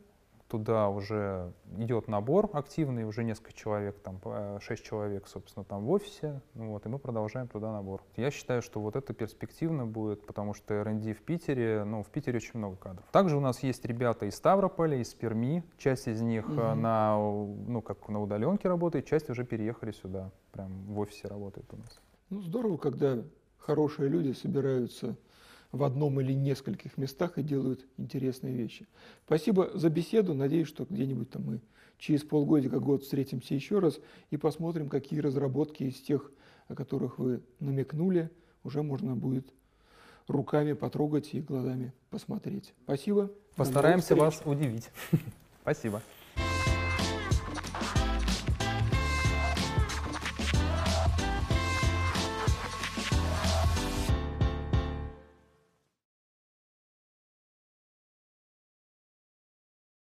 [0.53, 5.89] Туда уже идет набор активный, уже несколько человек, там по- шесть человек, собственно, там в
[5.89, 6.41] офисе.
[6.53, 8.03] Ну Вот, и мы продолжаем туда набор.
[8.17, 12.37] Я считаю, что вот это перспективно будет, потому что R&D в Питере, ну, в Питере
[12.37, 13.03] очень много кадров.
[13.11, 15.63] Также у нас есть ребята из Ставрополя, из Перми.
[15.79, 16.81] Часть из них э, Мгм.
[16.83, 20.29] на, ну, как на удаленке работает, часть уже переехали сюда.
[20.51, 21.99] Прям в офисе работает у нас.
[22.29, 23.23] Ну, здорово, когда
[23.57, 25.15] хорошие люди собираются
[25.73, 28.87] в одном или нескольких местах и делают интересные вещи.
[29.25, 30.33] Спасибо за беседу.
[30.35, 31.61] Надеюсь, что где-нибудь там мы
[31.97, 33.99] через полгодика, год встретимся еще раз
[34.29, 36.31] и посмотрим, какие разработки из тех,
[36.67, 38.29] о которых вы намекнули,
[38.63, 39.47] уже можно будет
[40.27, 42.73] руками потрогать и глазами посмотреть.
[42.83, 43.31] Спасибо.
[43.55, 44.89] Постараемся вас удивить.
[45.63, 46.01] Спасибо.